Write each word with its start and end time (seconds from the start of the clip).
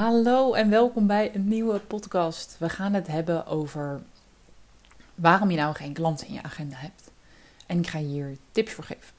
Hallo 0.00 0.52
en 0.52 0.70
welkom 0.70 1.06
bij 1.06 1.34
een 1.34 1.48
nieuwe 1.48 1.78
podcast. 1.78 2.56
We 2.58 2.68
gaan 2.68 2.94
het 2.94 3.06
hebben 3.06 3.46
over 3.46 4.02
waarom 5.14 5.50
je 5.50 5.56
nou 5.56 5.74
geen 5.74 5.92
klanten 5.92 6.26
in 6.26 6.32
je 6.32 6.42
agenda 6.42 6.76
hebt. 6.76 7.10
En 7.66 7.78
ik 7.78 7.86
ga 7.86 7.98
hier 7.98 8.36
tips 8.50 8.72
voor 8.72 8.84
geven. 8.84 9.12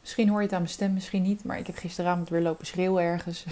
Misschien 0.00 0.28
hoor 0.28 0.38
je 0.38 0.44
het 0.44 0.52
aan 0.52 0.60
mijn 0.60 0.72
stem, 0.72 0.92
misschien 0.92 1.22
niet, 1.22 1.44
maar 1.44 1.58
ik 1.58 1.66
heb 1.66 1.76
gisteravond 1.76 2.28
weer 2.28 2.40
lopen 2.40 2.66
schreeuwen 2.66 3.02
ergens. 3.02 3.44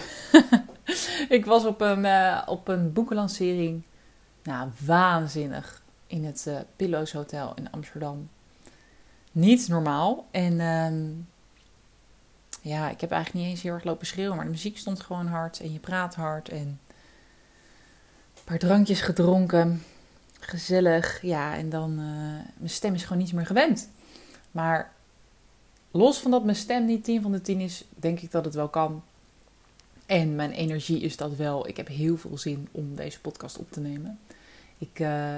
ik 1.39 1.45
was 1.47 1.65
op 1.65 1.80
een, 1.80 2.05
uh, 2.05 2.43
op 2.47 2.69
een 2.69 2.93
boekenlancering. 2.93 3.83
Nou, 4.43 4.71
waanzinnig. 4.85 5.83
In 6.07 6.25
het 6.25 6.45
uh, 6.49 6.59
Pillows 6.77 7.13
Hotel 7.13 7.52
in 7.55 7.71
Amsterdam. 7.71 8.29
Niet 9.33 9.69
normaal. 9.69 10.27
En 10.30 10.52
uh, 10.52 11.25
ja, 12.61 12.91
ik 12.91 13.01
heb 13.01 13.11
eigenlijk 13.11 13.45
niet 13.45 13.55
eens 13.55 13.63
heel 13.63 13.73
erg 13.73 13.85
lopen 13.85 14.07
schreeuwen, 14.07 14.37
maar 14.37 14.45
de 14.45 14.51
muziek 14.51 14.79
stond 14.79 15.01
gewoon 15.01 15.27
hard 15.27 15.61
en 15.61 15.73
je 15.73 15.79
praat 15.79 16.15
hard 16.15 16.49
en 16.49 16.59
een 16.59 18.45
paar 18.45 18.59
drankjes 18.59 19.01
gedronken. 19.01 19.83
Gezellig, 20.41 21.23
ja, 21.23 21.57
en 21.57 21.71
dan, 21.71 21.91
uh, 21.91 21.97
mijn 22.57 22.71
stem 22.71 22.95
is 22.95 23.03
gewoon 23.03 23.23
niet 23.23 23.33
meer 23.33 23.47
gewend. 23.47 23.88
Maar 24.51 24.93
los 25.91 26.19
van 26.19 26.31
dat 26.31 26.45
mijn 26.45 26.57
stem 26.57 26.85
niet 26.85 27.05
10 27.05 27.23
van 27.23 27.33
de 27.33 27.41
10 27.41 27.61
is, 27.61 27.85
denk 27.95 28.21
ik 28.21 28.31
dat 28.31 28.45
het 28.45 28.55
wel 28.55 28.69
kan. 28.69 29.03
En 30.07 30.35
mijn 30.35 30.53
energie 30.53 31.01
is 31.01 31.16
dat 31.16 31.37
wel. 31.37 31.69
Ik 31.69 31.77
heb 31.77 31.88
heel 31.88 32.16
veel 32.16 32.38
zin 32.38 32.69
om 32.71 32.95
deze 32.95 33.21
podcast 33.21 33.59
op 33.59 33.73
te 33.73 33.81
nemen. 33.81 34.19
Ik 34.79 34.99
uh, 34.99 35.37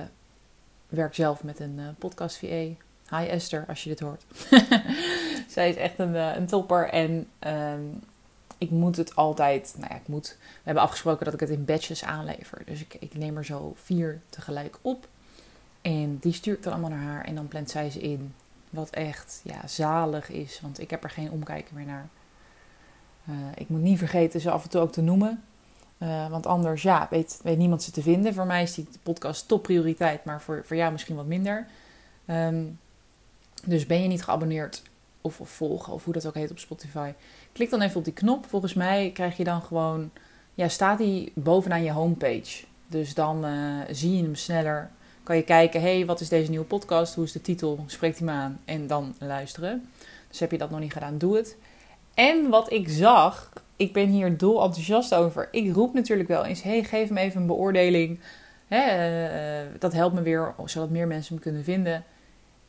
werk 0.88 1.14
zelf 1.14 1.42
met 1.42 1.60
een 1.60 1.78
uh, 1.78 1.88
podcast 1.98 2.36
VA. 2.36 2.66
Hi 3.16 3.26
Esther, 3.26 3.64
als 3.68 3.82
je 3.82 3.88
dit 3.88 4.00
hoort. 4.00 4.24
Zij 5.48 5.68
is 5.68 5.76
echt 5.76 5.98
een, 5.98 6.14
een 6.14 6.46
topper. 6.46 6.88
En 6.88 7.26
um, 7.46 8.00
ik 8.58 8.70
moet 8.70 8.96
het 8.96 9.16
altijd. 9.16 9.74
Nou 9.76 9.92
ja, 9.92 9.96
ik 9.96 10.08
moet. 10.08 10.36
We 10.38 10.60
hebben 10.62 10.82
afgesproken 10.82 11.24
dat 11.24 11.34
ik 11.34 11.40
het 11.40 11.50
in 11.50 11.64
batches 11.64 12.04
aanlever. 12.04 12.62
Dus 12.66 12.80
ik, 12.80 12.96
ik 13.00 13.14
neem 13.14 13.36
er 13.36 13.44
zo 13.44 13.72
vier 13.76 14.20
tegelijk 14.28 14.78
op. 14.82 15.08
En 15.80 16.18
die 16.18 16.32
stuur 16.32 16.54
ik 16.54 16.62
dan 16.62 16.72
allemaal 16.72 16.90
naar 16.90 17.02
haar. 17.02 17.24
En 17.24 17.34
dan 17.34 17.48
plant 17.48 17.70
zij 17.70 17.90
ze 17.90 18.00
in. 18.00 18.34
Wat 18.70 18.90
echt 18.90 19.40
ja, 19.44 19.66
zalig 19.66 20.30
is. 20.30 20.60
Want 20.60 20.80
ik 20.80 20.90
heb 20.90 21.04
er 21.04 21.10
geen 21.10 21.30
omkijken 21.30 21.74
meer 21.74 21.86
naar. 21.86 22.08
Uh, 23.28 23.34
ik 23.54 23.68
moet 23.68 23.80
niet 23.80 23.98
vergeten 23.98 24.40
ze 24.40 24.50
af 24.50 24.62
en 24.62 24.70
toe 24.70 24.80
ook 24.80 24.92
te 24.92 25.02
noemen. 25.02 25.42
Uh, 25.98 26.30
want 26.30 26.46
anders, 26.46 26.82
ja, 26.82 27.06
weet, 27.10 27.40
weet 27.42 27.58
niemand 27.58 27.82
ze 27.82 27.90
te 27.90 28.02
vinden. 28.02 28.34
Voor 28.34 28.46
mij 28.46 28.62
is 28.62 28.74
die 28.74 28.88
podcast 29.02 29.48
top 29.48 29.62
prioriteit. 29.62 30.24
Maar 30.24 30.42
voor, 30.42 30.62
voor 30.64 30.76
jou 30.76 30.92
misschien 30.92 31.16
wat 31.16 31.26
minder. 31.26 31.66
Um, 32.26 32.78
dus 33.64 33.86
ben 33.86 34.02
je 34.02 34.08
niet 34.08 34.24
geabonneerd 34.24 34.82
of, 35.20 35.40
volgen 35.42 35.92
of 35.92 36.04
hoe 36.04 36.12
dat 36.12 36.26
ook 36.26 36.34
heet 36.34 36.50
op 36.50 36.58
Spotify. 36.58 37.12
Klik 37.52 37.70
dan 37.70 37.80
even 37.80 37.96
op 37.96 38.04
die 38.04 38.12
knop. 38.12 38.46
Volgens 38.46 38.74
mij 38.74 39.10
krijg 39.14 39.36
je 39.36 39.44
dan 39.44 39.62
gewoon, 39.62 40.10
ja, 40.54 40.68
staat 40.68 40.98
die 40.98 41.32
bovenaan 41.34 41.82
je 41.82 41.92
homepage. 41.92 42.64
Dus 42.86 43.14
dan 43.14 43.46
uh, 43.46 43.80
zie 43.90 44.16
je 44.16 44.22
hem 44.22 44.34
sneller. 44.34 44.90
Kan 45.22 45.36
je 45.36 45.42
kijken, 45.42 45.80
hé, 45.80 45.96
hey, 45.96 46.06
wat 46.06 46.20
is 46.20 46.28
deze 46.28 46.50
nieuwe 46.50 46.64
podcast? 46.64 47.14
Hoe 47.14 47.24
is 47.24 47.32
de 47.32 47.40
titel? 47.40 47.84
Spreekt 47.86 48.18
hij 48.18 48.26
me 48.26 48.32
aan? 48.32 48.60
En 48.64 48.86
dan 48.86 49.14
luisteren. 49.18 49.88
Dus 50.28 50.40
heb 50.40 50.50
je 50.50 50.58
dat 50.58 50.70
nog 50.70 50.80
niet 50.80 50.92
gedaan, 50.92 51.18
doe 51.18 51.36
het. 51.36 51.56
En 52.14 52.48
wat 52.48 52.72
ik 52.72 52.88
zag, 52.88 53.52
ik 53.76 53.92
ben 53.92 54.08
hier 54.08 54.36
dol 54.36 54.62
enthousiast 54.62 55.14
over. 55.14 55.48
Ik 55.50 55.74
roep 55.74 55.94
natuurlijk 55.94 56.28
wel 56.28 56.44
eens, 56.44 56.62
hey, 56.62 56.84
geef 56.84 57.10
me 57.10 57.20
even 57.20 57.40
een 57.40 57.46
beoordeling. 57.46 58.20
Hè, 58.68 59.64
uh, 59.64 59.68
dat 59.78 59.92
helpt 59.92 60.14
me 60.14 60.22
weer, 60.22 60.54
zodat 60.64 60.90
meer 60.90 61.06
mensen 61.06 61.34
me 61.34 61.40
kunnen 61.40 61.64
vinden. 61.64 62.04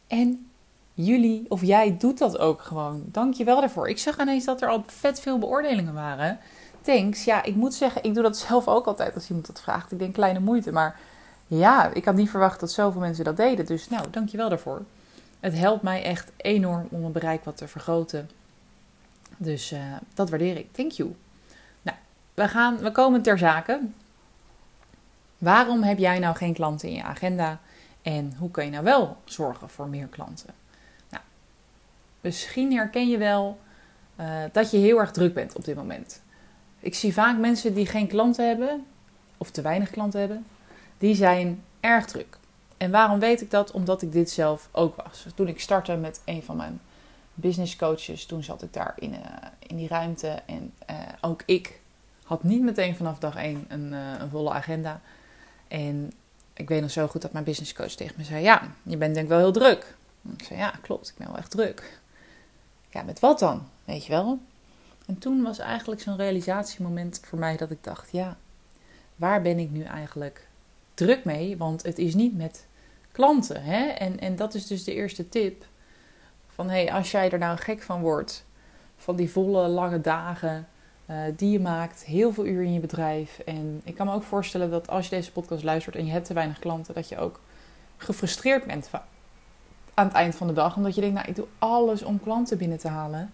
En 0.08 0.52
jullie 0.94 1.46
of 1.48 1.62
jij 1.62 1.98
doet 1.98 2.18
dat 2.18 2.38
ook 2.38 2.62
gewoon. 2.62 3.04
Dank 3.06 3.34
je 3.34 3.44
wel 3.44 3.60
daarvoor. 3.60 3.90
Ik 3.90 4.00
zag 4.00 4.20
ineens 4.20 4.46
dat 4.46 4.62
er 4.62 4.70
al 4.70 4.84
vet 4.88 5.20
veel 5.20 5.40
beoordelingen 5.40 5.94
waren. 5.94 6.40
Thanks. 6.82 7.24
Ja, 7.24 7.44
ik 7.44 7.56
moet 7.56 7.74
zeggen, 7.74 8.04
ik 8.04 8.14
doe 8.14 8.24
dat 8.24 8.38
zelf 8.38 8.68
ook 8.68 8.86
altijd 8.86 9.16
als 9.16 9.28
iemand 9.28 9.48
dat 9.48 9.62
vraagt. 9.62 9.92
Ik 9.92 10.00
denk 10.00 10.14
kleine 10.14 10.40
moeite, 10.40 10.72
maar 10.72 11.00
ja, 11.48 11.94
ik 11.94 12.06
had 12.06 12.16
niet 12.16 12.30
verwacht 12.30 12.60
dat 12.60 12.72
zoveel 12.72 13.02
mensen 13.02 13.24
dat 13.24 13.38
deden. 13.38 13.66
Dus 13.66 13.90
nou, 13.90 14.06
dank 14.12 14.30
je 14.30 14.38
wel 14.38 14.50
daarvoor. 14.50 14.82
Het 15.40 15.58
helpt 15.58 15.84
mij 15.84 16.04
echt 16.04 16.32
enorm 16.38 16.88
om 16.90 17.00
mijn 17.00 17.12
bereik 17.12 17.44
wat 17.44 17.58
te 17.58 17.68
vergroten. 17.68 18.30
Dus 19.38 19.72
uh, 19.72 19.80
dat 20.14 20.30
waardeer 20.30 20.58
ik. 20.58 20.74
Thank 20.74 20.92
you. 20.92 21.16
Nou, 21.82 21.98
we, 22.34 22.48
gaan, 22.48 22.78
we 22.78 22.92
komen 22.92 23.22
ter 23.22 23.38
zake. 23.38 23.82
Waarom 25.38 25.84
heb 25.84 25.98
jij 25.98 26.20
nou 26.20 26.36
geen 26.36 26.54
klanten 26.54 26.90
in 26.90 26.96
je 26.96 27.04
agenda? 27.04 27.60
En 28.02 28.34
hoe 28.38 28.52
kun 28.52 28.66
je 28.66 28.72
nou 28.72 28.84
wel 28.84 29.18
zorgen 29.26 29.70
voor 29.70 29.88
meer 29.88 30.08
klanten? 30.08 30.63
Misschien 32.24 32.74
herken 32.74 33.08
je 33.08 33.18
wel 33.18 33.60
uh, 34.20 34.44
dat 34.52 34.72
je 34.72 34.78
heel 34.78 35.00
erg 35.00 35.12
druk 35.12 35.34
bent 35.34 35.56
op 35.56 35.66
dit 35.66 35.76
moment. 35.76 36.22
Ik 36.80 36.96
zie 36.96 37.14
vaak 37.14 37.38
mensen 37.38 37.74
die 37.74 37.86
geen 37.86 38.08
klanten 38.08 38.48
hebben, 38.48 38.86
of 39.38 39.52
te 39.52 39.62
weinig 39.62 39.90
klanten 39.90 40.20
hebben, 40.20 40.46
die 40.98 41.16
zijn 41.16 41.64
erg 41.80 42.06
druk. 42.06 42.38
En 42.78 42.92
waarom 42.92 43.20
weet 43.20 43.42
ik 43.42 43.52
dat? 43.52 43.72
Omdat 43.72 44.02
ik 44.02 44.12
dit 44.12 44.30
zelf 44.30 44.70
ook 44.72 44.96
was. 44.96 45.26
Toen 45.36 45.48
ik 45.48 45.60
startte 45.60 45.96
met 45.96 46.22
een 46.26 46.44
van 46.44 46.56
mijn 46.56 46.82
business 47.34 47.76
coaches, 47.76 48.26
toen 48.26 48.44
zat 48.44 48.64
ik 48.64 48.74
daar 48.74 48.94
in, 49.00 49.12
uh, 49.12 49.20
in 49.60 49.76
die 49.76 49.88
ruimte. 49.88 50.42
En 50.46 50.74
uh, 50.90 50.96
ook 51.22 51.44
ik 51.46 51.80
had 52.24 52.44
niet 52.44 52.62
meteen 52.62 52.96
vanaf 52.96 53.20
dag 53.20 53.36
één 53.36 53.66
een, 53.68 53.92
een 53.92 54.30
volle 54.30 54.52
agenda. 54.52 55.02
En 55.68 56.12
ik 56.54 56.70
weet 56.70 56.82
nog 56.82 56.92
zo 56.92 57.08
goed 57.08 57.22
dat 57.22 57.32
mijn 57.32 57.46
business 57.46 57.74
coach 57.74 57.92
tegen 57.92 58.16
me 58.18 58.24
zei: 58.24 58.44
Ja, 58.44 58.62
je 58.84 58.98
bent 58.98 59.14
denk 59.14 59.26
ik 59.26 59.32
wel 59.32 59.40
heel 59.40 59.52
druk. 59.52 59.96
Ik 60.38 60.44
zei: 60.44 60.60
Ja, 60.60 60.74
klopt, 60.82 61.10
ik 61.10 61.16
ben 61.18 61.28
wel 61.28 61.38
echt 61.38 61.52
druk 61.52 62.02
ja, 62.94 63.04
met 63.04 63.20
wat 63.20 63.40
dan? 63.40 63.68
Weet 63.86 64.06
je 64.06 64.12
wel? 64.12 64.40
En 65.06 65.18
toen 65.18 65.42
was 65.42 65.60
eigenlijk 65.60 66.02
zo'n 66.02 66.18
realisatiemoment 66.18 67.22
voor 67.24 67.40
mij 67.40 67.58
dat 67.58 67.72
ik 67.72 67.84
dacht, 67.84 68.12
ja, 68.12 68.38
waar 69.16 69.42
ben 69.42 69.60
ik 69.60 69.72
nu 69.72 69.84
eigenlijk 69.84 70.48
druk 70.94 71.24
mee? 71.26 71.58
Want 71.58 71.84
het 71.84 72.00
is 72.00 72.14
niet 72.14 72.38
met 72.38 72.66
klanten. 73.12 73.64
Hè? 73.64 73.86
En, 73.86 74.20
en 74.20 74.36
dat 74.36 74.54
is 74.54 74.68
dus 74.68 74.84
de 74.84 74.94
eerste 74.94 75.30
tip. 75.30 75.66
Van 76.48 76.70
hey, 76.70 76.94
als 76.94 77.12
jij 77.12 77.32
er 77.32 77.40
nou 77.40 77.58
gek 77.58 77.82
van 77.82 78.02
wordt, 78.02 78.46
van 78.98 79.16
die 79.16 79.32
volle 79.32 79.68
lange 79.68 80.02
dagen 80.02 80.68
uh, 81.10 81.18
die 81.36 81.52
je 81.52 81.60
maakt, 81.60 82.04
heel 82.04 82.34
veel 82.34 82.46
uren 82.46 82.66
in 82.66 82.74
je 82.74 82.80
bedrijf. 82.80 83.40
En 83.40 83.82
ik 83.84 83.96
kan 83.96 84.08
me 84.08 84.14
ook 84.14 84.24
voorstellen 84.24 84.70
dat 84.70 84.90
als 84.90 85.10
je 85.10 85.16
deze 85.16 85.32
podcast 85.32 85.64
luistert 85.64 85.96
en 85.96 86.06
je 86.06 86.12
hebt 86.12 86.26
te 86.26 86.34
weinig 86.34 86.60
klanten, 86.60 86.94
dat 86.94 87.10
je 87.10 87.18
ook 87.18 87.40
gefrustreerd 87.98 88.66
bent 88.66 88.90
aan 89.94 90.08
het 90.08 90.16
eind 90.16 90.36
van 90.36 90.48
de 90.48 90.54
dag. 90.54 90.76
Omdat 90.76 90.96
je 90.96 91.02
denkt, 91.02 91.16
nou, 91.16 91.28
ik 91.28 91.36
doe 91.36 91.48
alles 91.60 92.04
om 92.04 92.20
klanten 92.20 92.58
binnen 92.58 92.78
te 92.78 92.88
halen. 92.88 93.34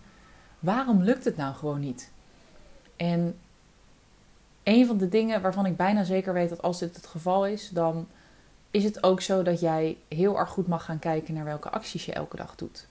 Waarom 0.60 1.04
lukt 1.04 1.26
het 1.26 1.38
nou 1.38 1.56
gewoon 1.56 1.80
niet? 1.80 2.12
En 2.96 3.38
een 4.64 4.86
van 4.86 4.98
de 4.98 5.10
dingen 5.10 5.42
waarvan 5.42 5.66
ik 5.66 5.78
bijna 5.78 6.04
zeker 6.04 6.34
weet 6.34 6.50
dat 6.50 6.62
als 6.62 6.80
dit 6.80 6.96
het 6.96 7.08
geval 7.08 7.46
is, 7.46 7.70
dan 7.70 8.08
is 8.72 8.84
het 8.84 9.04
ook 9.04 9.22
zo 9.22 9.44
dat 9.44 9.60
jij 9.60 9.98
heel 10.08 10.38
erg 10.38 10.50
goed 10.50 10.68
mag 10.68 10.86
gaan 10.86 11.00
kijken 11.00 11.34
naar 11.34 11.46
welke 11.46 11.70
acties 11.70 12.06
je 12.06 12.14
elke 12.14 12.36
dag 12.36 12.56
doet. 12.56 12.88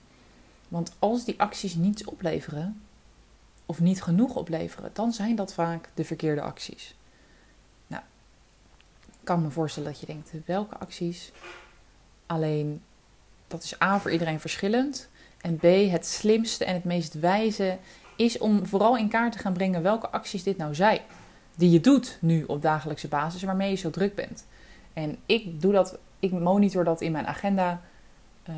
Want 0.67 0.95
als 0.99 1.25
die 1.25 1.39
acties 1.39 1.75
niets 1.75 2.05
opleveren, 2.05 2.81
of 3.65 3.79
niet 3.79 4.03
genoeg 4.03 4.35
opleveren, 4.35 4.89
dan 4.93 5.13
zijn 5.13 5.35
dat 5.35 5.53
vaak 5.53 5.89
de 5.93 6.05
verkeerde 6.05 6.41
acties. 6.41 6.95
Nou, 7.87 8.03
ik 9.05 9.25
kan 9.25 9.41
me 9.41 9.49
voorstellen 9.49 9.91
dat 9.91 9.99
je 9.99 10.05
denkt, 10.05 10.31
welke 10.45 10.77
acties? 10.77 11.31
Alleen 12.25 12.81
dat 13.49 13.63
is 13.63 13.81
A 13.81 13.99
voor 13.99 14.11
iedereen 14.11 14.39
verschillend. 14.39 15.09
En 15.41 15.57
B, 15.57 15.63
het 15.91 16.05
slimste 16.05 16.65
en 16.65 16.73
het 16.73 16.83
meest 16.83 17.19
wijze 17.19 17.77
is 18.15 18.37
om 18.37 18.65
vooral 18.65 18.97
in 18.97 19.07
kaart 19.07 19.31
te 19.31 19.37
gaan 19.37 19.53
brengen 19.53 19.81
welke 19.81 20.09
acties 20.09 20.43
dit 20.43 20.57
nou 20.57 20.75
zijn. 20.75 20.99
Die 21.55 21.69
je 21.69 21.79
doet 21.79 22.17
nu 22.21 22.43
op 22.43 22.61
dagelijkse 22.61 23.07
basis, 23.07 23.43
waarmee 23.43 23.69
je 23.69 23.75
zo 23.75 23.89
druk 23.89 24.15
bent. 24.15 24.45
En 24.93 25.17
ik 25.25 25.61
doe 25.61 25.73
dat, 25.73 25.97
ik 26.19 26.31
monitor 26.31 26.83
dat 26.83 27.01
in 27.01 27.11
mijn 27.11 27.27
agenda. 27.27 27.81
Uh, 28.49 28.55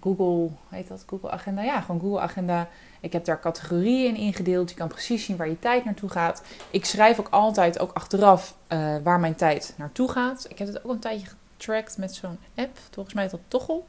Google, 0.00 0.50
heet 0.68 0.88
dat? 0.88 1.04
Google 1.06 1.30
Agenda? 1.30 1.62
Ja, 1.62 1.80
gewoon 1.80 2.00
Google 2.00 2.20
Agenda. 2.20 2.68
Ik 3.00 3.12
heb 3.12 3.24
daar 3.24 3.40
categorieën 3.40 4.14
in 4.14 4.20
ingedeeld. 4.20 4.70
Je 4.70 4.76
kan 4.76 4.88
precies 4.88 5.24
zien 5.24 5.36
waar 5.36 5.48
je 5.48 5.58
tijd 5.58 5.84
naartoe 5.84 6.08
gaat. 6.08 6.42
Ik 6.70 6.84
schrijf 6.84 7.20
ook 7.20 7.28
altijd, 7.30 7.78
ook 7.78 7.92
achteraf, 7.92 8.56
uh, 8.68 8.96
waar 9.02 9.20
mijn 9.20 9.34
tijd 9.34 9.74
naartoe 9.76 10.10
gaat. 10.10 10.46
Ik 10.48 10.58
heb 10.58 10.68
het 10.68 10.84
ook 10.84 10.92
een 10.92 10.98
tijdje 10.98 11.26
getrackt 11.56 11.98
met 11.98 12.14
zo'n 12.14 12.38
app. 12.54 12.78
Volgens 12.90 13.14
mij 13.14 13.24
is 13.24 13.30
dat 13.30 13.40
Toggel. 13.48 13.86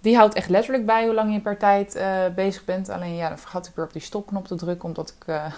Die 0.00 0.16
houdt 0.16 0.34
echt 0.34 0.48
letterlijk 0.48 0.86
bij 0.86 1.04
hoe 1.04 1.14
lang 1.14 1.32
je 1.32 1.40
per 1.40 1.56
tijd 1.56 1.96
uh, 1.96 2.26
bezig 2.34 2.64
bent. 2.64 2.88
Alleen 2.88 3.14
ja, 3.14 3.28
dan 3.28 3.38
vergat 3.38 3.66
ik 3.66 3.74
weer 3.74 3.84
op 3.84 3.92
die 3.92 4.02
stopknop 4.02 4.46
te 4.46 4.54
drukken, 4.54 4.88
omdat 4.88 5.14
ik 5.20 5.26
uh, 5.26 5.52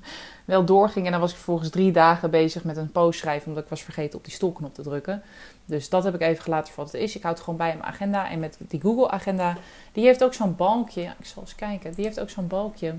wel 0.44 0.64
doorging. 0.64 1.06
En 1.06 1.12
dan 1.12 1.20
was 1.20 1.30
ik 1.30 1.36
vervolgens 1.36 1.70
drie 1.70 1.92
dagen 1.92 2.30
bezig 2.30 2.64
met 2.64 2.76
een 2.76 2.92
post 2.92 3.18
schrijven, 3.18 3.48
omdat 3.48 3.62
ik 3.62 3.70
was 3.70 3.82
vergeten 3.82 4.18
op 4.18 4.24
die 4.24 4.34
stopknop 4.34 4.74
te 4.74 4.82
drukken. 4.82 5.22
Dus 5.64 5.88
dat 5.88 6.04
heb 6.04 6.14
ik 6.14 6.20
even 6.20 6.42
gelaten 6.42 6.72
voor 6.72 6.84
wat 6.84 6.92
het 6.92 7.02
is. 7.02 7.16
Ik 7.16 7.22
houd 7.22 7.40
gewoon 7.40 7.56
bij 7.58 7.76
mijn 7.76 7.88
agenda. 7.88 8.30
En 8.30 8.38
met 8.38 8.58
die 8.58 8.80
Google 8.80 9.10
Agenda, 9.10 9.56
die 9.92 10.04
heeft 10.04 10.24
ook 10.24 10.34
zo'n 10.34 10.56
balkje. 10.56 11.02
Ik 11.02 11.26
zal 11.26 11.42
eens 11.42 11.54
kijken. 11.54 11.94
Die 11.94 12.04
heeft 12.04 12.20
ook 12.20 12.30
zo'n 12.30 12.46
balkje 12.46 12.94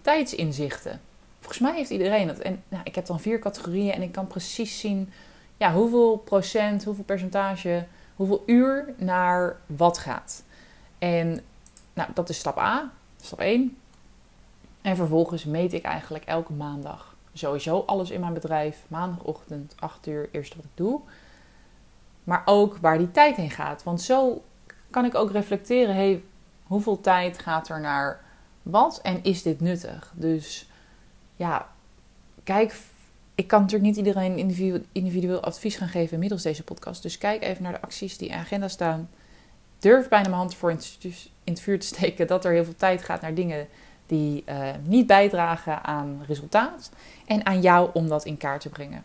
tijdsinzichten. 0.00 1.00
Volgens 1.40 1.58
mij 1.58 1.74
heeft 1.74 1.90
iedereen 1.90 2.26
dat. 2.26 2.38
En 2.38 2.62
nou, 2.68 2.82
ik 2.84 2.94
heb 2.94 3.06
dan 3.06 3.20
vier 3.20 3.38
categorieën 3.38 3.92
en 3.92 4.02
ik 4.02 4.12
kan 4.12 4.26
precies 4.26 4.80
zien 4.80 5.12
ja, 5.56 5.72
hoeveel 5.72 6.16
procent, 6.16 6.84
hoeveel 6.84 7.04
percentage, 7.04 7.86
hoeveel 8.16 8.42
uur 8.46 8.94
naar 8.96 9.56
wat 9.66 9.98
gaat. 9.98 10.42
En 10.98 11.40
nou, 11.92 12.10
dat 12.14 12.28
is 12.28 12.38
stap 12.38 12.58
A, 12.58 12.92
stap 13.20 13.40
1. 13.40 13.76
En 14.82 14.96
vervolgens 14.96 15.44
meet 15.44 15.72
ik 15.72 15.84
eigenlijk 15.84 16.24
elke 16.24 16.52
maandag 16.52 17.16
sowieso 17.32 17.82
alles 17.86 18.10
in 18.10 18.20
mijn 18.20 18.32
bedrijf. 18.32 18.84
Maandagochtend, 18.88 19.74
8 19.78 20.06
uur, 20.06 20.28
eerst 20.32 20.54
wat 20.54 20.64
ik 20.64 20.70
doe. 20.74 21.00
Maar 22.24 22.42
ook 22.44 22.76
waar 22.76 22.98
die 22.98 23.10
tijd 23.10 23.36
heen 23.36 23.50
gaat. 23.50 23.82
Want 23.82 24.02
zo 24.02 24.44
kan 24.90 25.04
ik 25.04 25.14
ook 25.14 25.30
reflecteren. 25.30 25.94
Hey, 25.94 26.22
hoeveel 26.62 27.00
tijd 27.00 27.38
gaat 27.38 27.68
er 27.68 27.80
naar 27.80 28.20
wat 28.62 29.00
en 29.02 29.22
is 29.22 29.42
dit 29.42 29.60
nuttig? 29.60 30.12
Dus 30.14 30.68
ja, 31.36 31.68
kijk. 32.44 32.80
Ik 33.36 33.46
kan 33.46 33.60
natuurlijk 33.60 33.88
niet 33.88 34.06
iedereen 34.06 34.38
individueel 34.92 35.40
advies 35.40 35.76
gaan 35.76 35.88
geven 35.88 36.18
middels 36.18 36.42
deze 36.42 36.62
podcast. 36.62 37.02
Dus 37.02 37.18
kijk 37.18 37.42
even 37.42 37.62
naar 37.62 37.72
de 37.72 37.80
acties 37.80 38.18
die 38.18 38.28
in 38.28 38.38
agenda 38.38 38.68
staan. 38.68 39.10
Durf 39.78 40.08
bijna 40.08 40.28
mijn 40.28 40.40
hand 40.40 40.54
voor 40.54 40.70
in 40.70 40.80
het 41.44 41.60
vuur 41.60 41.80
te 41.80 41.86
steken 41.86 42.26
dat 42.26 42.44
er 42.44 42.52
heel 42.52 42.64
veel 42.64 42.76
tijd 42.76 43.02
gaat 43.02 43.20
naar 43.20 43.34
dingen 43.34 43.68
die 44.06 44.44
uh, 44.48 44.68
niet 44.82 45.06
bijdragen 45.06 45.84
aan 45.84 46.24
resultaat. 46.26 46.90
En 47.26 47.46
aan 47.46 47.60
jou 47.60 47.90
om 47.92 48.08
dat 48.08 48.24
in 48.24 48.36
kaart 48.36 48.60
te 48.60 48.68
brengen. 48.68 49.04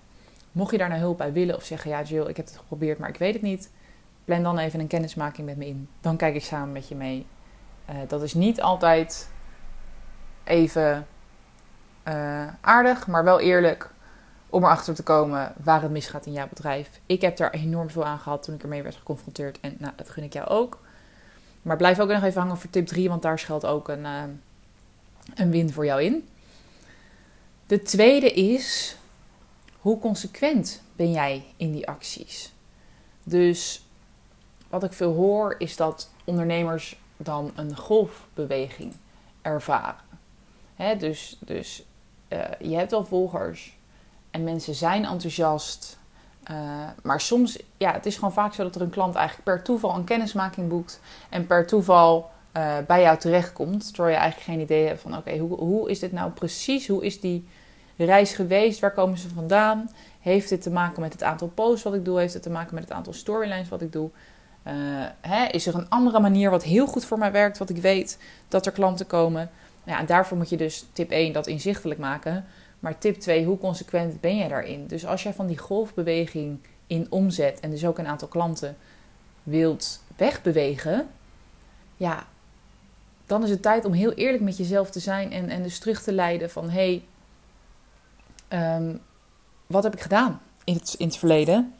Mocht 0.52 0.72
je 0.72 0.78
daar 0.78 0.90
nou 0.90 1.02
hulp 1.02 1.18
bij 1.18 1.34
willen 1.34 1.56
of 1.56 1.64
zeggen: 1.64 1.90
Ja, 1.90 2.02
Jill, 2.02 2.28
ik 2.28 2.38
heb 2.38 2.46
het 2.46 2.58
geprobeerd, 2.58 3.00
maar 3.00 3.10
ik 3.10 3.18
weet 3.18 3.34
het 3.34 3.42
niet. 3.42 3.72
Plan 4.26 4.44
dan 4.44 4.58
even 4.58 4.80
een 4.80 4.88
kennismaking 4.88 5.48
met 5.48 5.58
me 5.58 5.68
in. 5.68 5.90
Dan 6.02 6.18
kijk 6.18 6.36
ik 6.36 6.44
samen 6.44 6.72
met 6.72 6.88
je 6.88 6.96
mee. 6.96 7.26
Uh, 7.90 7.96
dat 8.08 8.22
is 8.22 8.34
niet 8.34 8.62
altijd 8.62 9.30
even 10.44 11.08
uh, 12.08 12.48
aardig, 12.62 13.08
maar 13.08 13.24
wel 13.24 13.40
eerlijk 13.40 13.92
om 14.52 14.64
erachter 14.64 14.96
te 14.96 15.04
komen 15.04 15.54
waar 15.64 15.82
het 15.82 15.92
misgaat 15.92 16.26
in 16.26 16.32
jouw 16.32 16.48
bedrijf. 16.48 16.90
Ik 17.06 17.22
heb 17.22 17.38
daar 17.38 17.52
enorm 17.52 17.90
veel 17.90 18.06
aan 18.06 18.20
gehad 18.20 18.44
toen 18.44 18.56
ik 18.56 18.62
ermee 18.62 18.84
werd 18.84 18.96
geconfronteerd. 18.96 19.60
En 19.60 19.76
nou, 19.80 19.94
dat 19.96 20.10
gun 20.10 20.24
ik 20.24 20.34
jou 20.34 20.48
ook. 20.48 20.80
Maar 21.62 21.78
blijf 21.78 22.00
ook 22.00 22.10
nog 22.10 22.24
even 22.24 22.42
hangen 22.42 22.58
voor 22.58 22.70
tip 22.70 22.88
3, 22.88 23.10
want 23.10 23.22
daar 23.22 23.40
schuilt 23.40 23.66
ook 23.66 23.88
een, 23.88 24.04
uh, 24.04 24.24
een 25.36 25.52
win 25.52 25.74
voor 25.74 25.86
jou 25.86 26.04
in. 26.04 26.28
De 27.66 27.82
tweede 27.82 28.32
is, 28.32 28.98
hoe 29.80 30.00
consequent 30.00 30.82
ben 30.96 31.12
jij 31.12 31.46
in 31.58 31.72
die 31.72 31.88
acties? 31.88 32.54
Dus 33.24 33.86
wat 34.70 34.84
ik 34.84 34.94
veel 34.94 35.14
hoor 35.14 35.56
is 35.58 35.76
dat 35.76 36.10
ondernemers 36.24 37.00
dan 37.18 37.52
een 37.56 37.76
golfbeweging 37.78 38.94
ervaren. 39.42 40.02
dus 40.98 41.38
dus 41.40 41.84
uh, 42.30 42.40
je 42.60 42.76
hebt 42.76 42.92
wel 42.92 43.06
volgers 43.06 43.78
en 44.32 44.44
mensen 44.44 44.76
zijn 44.76 45.06
enthousiast. 45.06 46.00
Uh, 46.52 46.58
maar 47.04 47.22
soms, 47.22 47.60
ja, 47.78 47.94
het 47.94 48.06
is 48.06 48.16
gewoon 48.16 48.34
vaak 48.34 48.54
zo 48.54 48.64
dat 48.64 48.76
er 48.76 48.82
een 48.82 48.90
klant 48.90 49.16
eigenlijk 49.16 49.48
per 49.48 49.64
toeval 49.64 49.96
een 49.96 50.04
kennismaking 50.04 50.70
boekt 50.70 51.00
en 51.30 51.48
per 51.48 51.68
toeval 51.68 52.30
uh, 52.58 52.78
bij 52.88 53.02
jou 53.02 53.18
terechtkomt. 53.18 53.94
Terwijl 53.94 54.16
je 54.16 54.22
eigenlijk 54.22 54.52
geen 54.52 54.60
idee 54.60 54.88
hebt 54.88 55.02
van 55.02 55.18
oké, 55.18 55.38
hoe, 55.38 55.58
hoe 55.58 55.90
is 55.90 56.00
dit 56.00 56.12
nou 56.12 56.32
precies? 56.32 56.88
Hoe 56.88 57.06
is 57.06 57.20
die 57.20 57.48
reis 57.98 58.34
geweest? 58.34 58.80
Waar 58.80 58.94
komen 58.94 59.18
ze 59.18 59.30
vandaan? 59.30 59.90
Heeft 60.20 60.50
dit 60.50 60.62
te 60.62 60.72
maken 60.72 61.02
met 61.02 61.14
het 61.14 61.24
aantal 61.24 61.48
posts 61.48 61.84
wat 61.84 61.94
ik 61.94 62.06
doe? 62.06 62.20
Heeft 62.20 62.34
het 62.34 62.44
te 62.44 62.50
maken 62.50 62.74
met 62.74 62.84
het 62.84 62.94
aantal 62.94 63.14
storylines 63.14 63.70
wat 63.70 63.82
ik 63.82 63.92
doe? 63.92 64.10
Uh, 64.68 64.74
hè, 65.22 65.46
is 65.46 65.68
er 65.68 65.76
een 65.76 65.90
andere 65.90 66.20
manier 66.20 66.50
wat 66.50 66.64
heel 66.64 66.88
goed 66.88 67.06
voor 67.06 67.18
mij 67.18 67.32
werkt, 67.32 67.58
wat 67.58 67.70
ik 67.70 67.78
weet 67.78 68.18
dat 68.48 68.66
er 68.66 68.72
klanten 68.72 69.08
komen? 69.08 69.50
Ja, 69.84 70.00
en 70.00 70.06
daarvoor 70.06 70.38
moet 70.38 70.50
je 70.50 70.58
dus 70.58 70.86
tip 70.94 71.12
1 71.12 71.34
dat 71.34 71.48
inzichtelijk 71.48 72.00
maken. 72.00 72.46
Maar 72.82 72.98
tip 72.98 73.20
2, 73.20 73.46
hoe 73.46 73.58
consequent 73.58 74.22
ben 74.22 74.38
jij 74.38 74.48
daarin? 74.48 74.88
Dus 74.88 75.06
als 75.06 75.24
jij 75.24 75.34
van 75.34 75.48
die 75.48 75.58
golfbeweging 75.58 76.60
in 76.88 77.08
omzet 77.10 77.60
en 77.60 77.70
dus 77.70 77.86
ook 77.86 77.98
een 77.98 78.08
aantal 78.08 78.28
klanten 78.28 78.78
wilt 79.44 80.04
wegbewegen, 80.16 81.10
ja, 81.98 82.28
dan 83.26 83.44
is 83.44 83.50
het 83.50 83.62
tijd 83.62 83.86
om 83.86 83.94
heel 83.94 84.14
eerlijk 84.14 84.44
met 84.44 84.58
jezelf 84.58 84.90
te 84.90 85.00
zijn 85.00 85.32
en, 85.32 85.50
en 85.50 85.64
dus 85.64 85.80
terug 85.80 86.02
te 86.02 86.14
leiden 86.14 86.50
van 86.50 86.70
hé, 86.70 87.02
hey, 88.50 88.78
um, 88.78 89.02
wat 89.68 89.84
heb 89.84 89.94
ik 89.94 90.02
gedaan 90.02 90.42
in 90.64 90.74
het, 90.74 90.96
in 90.98 91.08
het 91.08 91.18
verleden? 91.18 91.74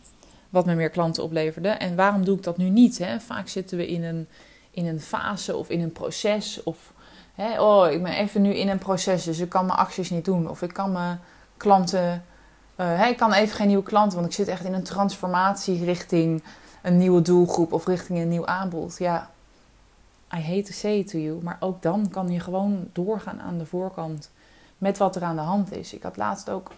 Wat 0.50 0.66
me 0.66 0.76
meer 0.76 0.90
klanten 0.90 1.24
opleverde 1.24 1.70
en 1.70 1.96
waarom 1.96 2.26
doe 2.26 2.38
ik 2.38 2.44
dat 2.44 2.58
nu 2.58 2.70
niet? 2.70 2.98
Hè? 2.98 3.20
Vaak 3.20 3.48
zitten 3.48 3.78
we 3.78 3.88
in 3.88 4.04
een, 4.04 4.28
in 4.72 4.86
een 4.86 5.02
fase 5.02 5.56
of 5.56 5.70
in 5.70 5.82
een 5.82 5.92
proces 5.92 6.64
of 6.64 6.94
oh, 7.60 7.92
ik 7.92 8.04
ben 8.04 8.14
even 8.14 8.42
nu 8.42 8.54
in 8.54 8.70
een 8.70 8.78
proces, 8.78 9.24
dus 9.24 9.40
ik 9.40 9.50
kan 9.50 9.66
mijn 9.66 9.80
acties 9.80 10.10
niet 10.10 10.26
doen 10.26 10.50
of 10.50 10.62
ik 10.62 10.74
kan 10.74 10.92
mijn 10.92 11.20
klanten, 11.58 12.24
uh, 12.78 13.08
ik 13.08 13.18
kan 13.18 13.34
even 13.34 13.56
geen 13.56 13.68
nieuwe 13.68 13.84
klanten, 13.84 14.18
want 14.18 14.30
ik 14.30 14.36
zit 14.36 14.48
echt 14.48 14.64
in 14.64 14.74
een 14.74 14.84
transformatie 14.84 15.86
richting 15.86 16.44
een 16.82 16.98
nieuwe 16.98 17.22
doelgroep 17.22 17.74
of 17.74 17.86
richting 17.86 18.20
een 18.20 18.30
nieuw 18.30 18.46
aanbod. 18.46 18.98
Ja, 18.98 19.30
I 20.36 20.42
hate 20.42 20.64
to 20.64 20.72
say 20.72 20.98
it 20.98 21.08
to 21.08 21.18
you, 21.18 21.44
maar 21.44 21.58
ook 21.60 21.82
dan 21.82 22.10
kan 22.10 22.30
je 22.30 22.40
gewoon 22.40 22.88
doorgaan 22.92 23.42
aan 23.42 23.58
de 23.58 23.66
voorkant 23.66 24.30
met 24.78 24.98
wat 24.98 25.16
er 25.16 25.24
aan 25.24 25.36
de 25.36 25.42
hand 25.42 25.72
is. 25.72 25.94
Ik 25.94 26.04
had 26.04 26.18
laatst 26.18 26.50
ook 26.50 26.72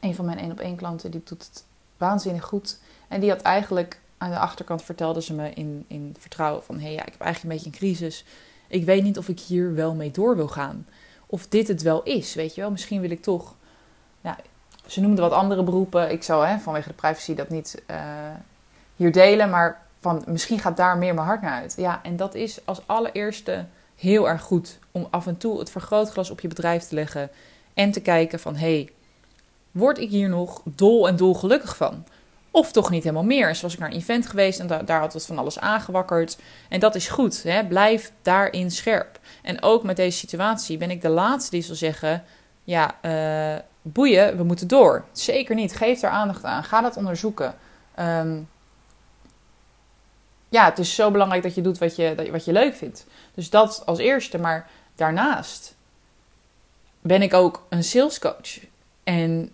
een 0.00 0.14
van 0.14 0.24
mijn 0.24 0.38
één 0.38 0.50
op 0.50 0.60
één 0.60 0.76
klanten, 0.76 1.10
die 1.10 1.22
doet 1.24 1.42
het 1.42 1.64
waanzinnig 1.96 2.44
goed. 2.44 2.78
En 3.08 3.20
die 3.20 3.30
had 3.30 3.42
eigenlijk 3.42 4.00
aan 4.18 4.30
de 4.30 4.38
achterkant 4.38 4.82
vertelde 4.82 5.22
ze 5.22 5.34
me 5.34 5.50
in, 5.50 5.84
in 5.88 6.16
vertrouwen 6.18 6.64
van... 6.64 6.78
hé, 6.78 6.82
hey, 6.82 6.92
ja, 6.92 7.06
ik 7.06 7.12
heb 7.12 7.20
eigenlijk 7.20 7.42
een 7.42 7.60
beetje 7.60 7.80
een 7.80 7.88
crisis. 7.88 8.24
Ik 8.68 8.84
weet 8.84 9.02
niet 9.02 9.18
of 9.18 9.28
ik 9.28 9.40
hier 9.40 9.74
wel 9.74 9.94
mee 9.94 10.10
door 10.10 10.36
wil 10.36 10.48
gaan. 10.48 10.86
Of 11.26 11.46
dit 11.46 11.68
het 11.68 11.82
wel 11.82 12.02
is, 12.02 12.34
weet 12.34 12.54
je 12.54 12.60
wel. 12.60 12.70
Misschien 12.70 13.00
wil 13.00 13.10
ik 13.10 13.22
toch... 13.22 13.54
Ja, 14.20 14.36
ze 14.86 15.00
noemde 15.00 15.22
wat 15.22 15.32
andere 15.32 15.62
beroepen. 15.62 16.10
Ik 16.10 16.22
zou 16.22 16.46
hè, 16.46 16.58
vanwege 16.58 16.88
de 16.88 16.94
privacy 16.94 17.34
dat 17.34 17.48
niet 17.48 17.82
uh, 17.90 17.96
hier 18.96 19.12
delen. 19.12 19.50
Maar 19.50 19.86
van 20.00 20.22
misschien 20.26 20.58
gaat 20.58 20.76
daar 20.76 20.98
meer 20.98 21.14
mijn 21.14 21.26
hart 21.26 21.42
naar 21.42 21.60
uit. 21.60 21.74
Ja, 21.76 22.00
en 22.02 22.16
dat 22.16 22.34
is 22.34 22.66
als 22.66 22.80
allereerste 22.86 23.66
heel 23.96 24.28
erg 24.28 24.42
goed 24.42 24.78
om 24.90 25.06
af 25.10 25.26
en 25.26 25.36
toe 25.36 25.58
het 25.58 25.70
vergrootglas 25.70 26.30
op 26.30 26.40
je 26.40 26.48
bedrijf 26.48 26.84
te 26.84 26.94
leggen 26.94 27.30
en 27.74 27.90
te 27.90 28.00
kijken 28.00 28.40
van 28.40 28.56
hé, 28.56 28.74
hey, 28.74 28.90
word 29.70 29.98
ik 29.98 30.10
hier 30.10 30.28
nog 30.28 30.62
dol 30.64 31.08
en 31.08 31.16
dol 31.16 31.34
gelukkig 31.34 31.76
van? 31.76 32.04
Of 32.50 32.72
toch 32.72 32.90
niet 32.90 33.02
helemaal 33.02 33.24
meer. 33.24 33.54
Zoals 33.54 33.74
ik 33.74 33.80
naar 33.80 33.90
een 33.90 33.96
event 33.96 34.26
geweest 34.26 34.60
en 34.60 34.66
daar 34.84 35.00
had 35.00 35.12
het 35.12 35.26
van 35.26 35.38
alles 35.38 35.58
aangewakkerd. 35.58 36.38
En 36.68 36.80
dat 36.80 36.94
is 36.94 37.08
goed. 37.08 37.42
Hè? 37.42 37.66
Blijf 37.66 38.12
daarin 38.22 38.70
scherp. 38.70 39.18
En 39.42 39.62
ook 39.62 39.82
met 39.82 39.96
deze 39.96 40.18
situatie 40.18 40.78
ben 40.78 40.90
ik 40.90 41.02
de 41.02 41.08
laatste 41.08 41.50
die 41.50 41.62
zal 41.62 41.74
zeggen: 41.74 42.24
ja, 42.64 42.94
uh, 43.02 43.60
boeien, 43.82 44.36
we 44.36 44.42
moeten 44.42 44.68
door. 44.68 45.04
Zeker 45.12 45.54
niet. 45.54 45.76
Geef 45.76 46.00
daar 46.00 46.10
aandacht 46.10 46.44
aan. 46.44 46.64
Ga 46.64 46.80
dat 46.80 46.96
onderzoeken. 46.96 47.54
Um, 47.98 48.48
ja, 50.48 50.64
het 50.64 50.78
is 50.78 50.94
zo 50.94 51.10
belangrijk 51.10 51.42
dat 51.42 51.54
je 51.54 51.60
doet 51.60 51.78
wat 51.78 51.96
je, 51.96 52.28
wat 52.30 52.44
je 52.44 52.52
leuk 52.52 52.74
vindt. 52.74 53.06
Dus 53.34 53.50
dat 53.50 53.82
als 53.86 53.98
eerste. 53.98 54.38
Maar 54.38 54.68
daarnaast 54.94 55.74
ben 57.00 57.22
ik 57.22 57.34
ook 57.34 57.66
een 57.68 57.84
salescoach. 57.84 58.58
En 59.04 59.52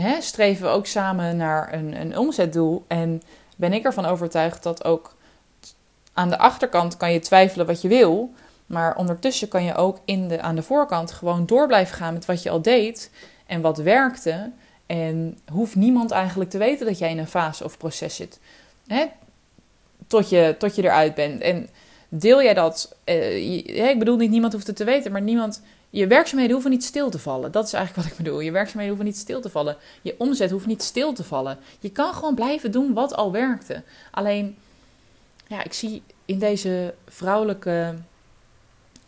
hè, 0.00 0.20
streven 0.20 0.66
we 0.66 0.72
ook 0.72 0.86
samen 0.86 1.36
naar 1.36 1.72
een, 1.72 2.00
een 2.00 2.18
omzetdoel. 2.18 2.84
En 2.86 3.22
ben 3.56 3.72
ik 3.72 3.84
ervan 3.84 4.06
overtuigd 4.06 4.62
dat 4.62 4.84
ook 4.84 5.16
aan 6.12 6.28
de 6.28 6.38
achterkant 6.38 6.96
kan 6.96 7.12
je 7.12 7.20
twijfelen 7.20 7.66
wat 7.66 7.82
je 7.82 7.88
wil. 7.88 8.32
Maar 8.66 8.96
ondertussen 8.96 9.48
kan 9.48 9.64
je 9.64 9.74
ook 9.74 9.98
in 10.04 10.28
de, 10.28 10.40
aan 10.40 10.54
de 10.54 10.62
voorkant 10.62 11.12
gewoon 11.12 11.46
door 11.46 11.66
blijven 11.66 11.96
gaan 11.96 12.12
met 12.12 12.24
wat 12.24 12.42
je 12.42 12.50
al 12.50 12.62
deed 12.62 13.10
en 13.46 13.60
wat 13.60 13.78
werkte. 13.78 14.50
En 14.86 15.38
hoeft 15.52 15.74
niemand 15.74 16.10
eigenlijk 16.10 16.50
te 16.50 16.58
weten 16.58 16.86
dat 16.86 16.98
jij 16.98 17.10
in 17.10 17.18
een 17.18 17.26
fase 17.26 17.64
of 17.64 17.78
proces 17.78 18.16
zit. 18.16 18.40
Hè? 18.86 19.06
tot 20.08 20.28
je, 20.28 20.54
tot 20.58 20.74
je 20.74 20.82
eruit 20.82 21.14
bent. 21.14 21.40
En 21.40 21.68
deel 22.08 22.42
jij 22.42 22.54
dat? 22.54 22.96
Uh, 23.04 23.90
ik 23.90 23.98
bedoel 23.98 24.16
niet 24.16 24.30
niemand 24.30 24.52
hoeft 24.52 24.66
het 24.66 24.76
te 24.76 24.84
weten, 24.84 25.12
maar 25.12 25.22
niemand. 25.22 25.62
Je 25.90 26.06
werkzaamheden 26.06 26.52
hoeven 26.52 26.70
niet 26.70 26.84
stil 26.84 27.10
te 27.10 27.18
vallen. 27.18 27.52
Dat 27.52 27.66
is 27.66 27.72
eigenlijk 27.72 28.06
wat 28.06 28.18
ik 28.18 28.24
bedoel. 28.24 28.40
Je 28.40 28.50
werkzaamheden 28.50 28.88
hoeven 28.88 29.12
niet 29.12 29.22
stil 29.22 29.40
te 29.40 29.50
vallen. 29.50 29.76
Je 30.02 30.14
omzet 30.18 30.50
hoeft 30.50 30.66
niet 30.66 30.82
stil 30.82 31.12
te 31.12 31.24
vallen. 31.24 31.58
Je 31.80 31.90
kan 31.90 32.14
gewoon 32.14 32.34
blijven 32.34 32.70
doen 32.70 32.92
wat 32.92 33.14
al 33.14 33.32
werkte. 33.32 33.82
Alleen, 34.10 34.56
ja, 35.46 35.64
ik 35.64 35.72
zie 35.72 36.02
in 36.24 36.38
deze 36.38 36.94
vrouwelijke 37.06 37.94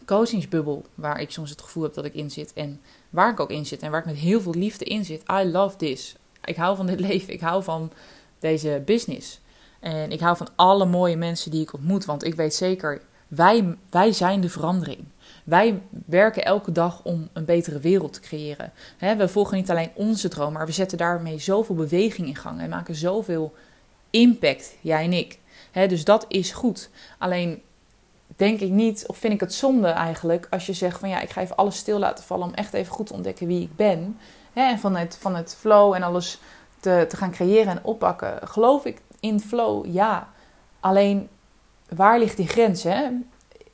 coachingsbubbel, 0.04 0.84
waar 0.94 1.20
ik 1.20 1.30
soms 1.30 1.50
het 1.50 1.62
gevoel 1.62 1.82
heb 1.82 1.94
dat 1.94 2.04
ik 2.04 2.14
in 2.14 2.30
zit 2.30 2.52
en 2.52 2.80
waar 3.10 3.30
ik 3.30 3.40
ook 3.40 3.50
in 3.50 3.66
zit 3.66 3.82
en 3.82 3.90
waar 3.90 4.00
ik 4.00 4.06
met 4.06 4.16
heel 4.16 4.40
veel 4.40 4.54
liefde 4.54 4.84
in 4.84 5.04
zit. 5.04 5.22
I 5.30 5.44
love 5.44 5.76
this. 5.76 6.16
Ik 6.44 6.56
hou 6.56 6.76
van 6.76 6.86
dit 6.86 7.00
leven. 7.08 7.32
Ik 7.32 7.40
hou 7.40 7.62
van 7.62 7.92
deze 8.38 8.82
business. 8.84 9.40
En 9.80 10.12
ik 10.12 10.20
hou 10.20 10.36
van 10.36 10.48
alle 10.56 10.84
mooie 10.84 11.16
mensen 11.16 11.50
die 11.50 11.62
ik 11.62 11.72
ontmoet. 11.72 12.04
Want 12.04 12.24
ik 12.24 12.34
weet 12.34 12.54
zeker, 12.54 13.02
wij, 13.28 13.76
wij 13.90 14.12
zijn 14.12 14.40
de 14.40 14.48
verandering. 14.48 15.04
Wij 15.44 15.82
werken 16.06 16.44
elke 16.44 16.72
dag 16.72 17.02
om 17.02 17.28
een 17.32 17.44
betere 17.44 17.78
wereld 17.78 18.12
te 18.12 18.20
creëren. 18.20 18.72
we 18.98 19.28
volgen 19.28 19.56
niet 19.56 19.70
alleen 19.70 19.90
onze 19.94 20.28
droom, 20.28 20.52
maar 20.52 20.66
we 20.66 20.72
zetten 20.72 20.98
daarmee 20.98 21.38
zoveel 21.38 21.74
beweging 21.74 22.28
in 22.28 22.36
gang 22.36 22.60
en 22.60 22.68
maken 22.68 22.94
zoveel 22.94 23.54
impact, 24.10 24.74
jij 24.80 25.04
en 25.04 25.12
ik. 25.12 25.38
dus 25.72 26.04
dat 26.04 26.24
is 26.28 26.52
goed. 26.52 26.90
Alleen 27.18 27.62
denk 28.36 28.60
ik 28.60 28.70
niet, 28.70 29.04
of 29.06 29.16
vind 29.18 29.32
ik 29.32 29.40
het 29.40 29.54
zonde 29.54 29.88
eigenlijk, 29.88 30.46
als 30.50 30.66
je 30.66 30.72
zegt 30.72 30.98
van 30.98 31.08
ja, 31.08 31.20
ik 31.20 31.30
ga 31.30 31.40
even 31.40 31.56
alles 31.56 31.76
stil 31.76 31.98
laten 31.98 32.24
vallen 32.24 32.46
om 32.46 32.54
echt 32.54 32.72
even 32.72 32.92
goed 32.92 33.06
te 33.06 33.12
ontdekken 33.12 33.46
wie 33.46 33.62
ik 33.62 33.76
ben. 33.76 34.18
en 34.52 34.78
van 34.78 34.96
het, 34.96 35.16
van 35.20 35.36
het 35.36 35.56
flow 35.58 35.94
en 35.94 36.02
alles 36.02 36.38
te, 36.80 37.06
te 37.08 37.16
gaan 37.16 37.30
creëren 37.30 37.72
en 37.72 37.84
oppakken. 37.84 38.48
Geloof 38.48 38.84
ik 38.84 39.00
in 39.20 39.40
flow? 39.40 39.86
Ja. 39.86 40.28
Alleen, 40.80 41.28
waar 41.88 42.18
ligt 42.18 42.36
die 42.36 42.48
grens? 42.48 42.82
Hè? 42.82 43.08